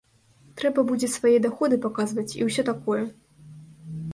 [0.61, 3.03] Трэба будзе свае даходы паказваць і ўсё такое.